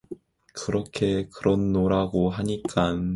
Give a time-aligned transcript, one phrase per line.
[0.53, 3.09] 그래서 그렇노라고 하니깐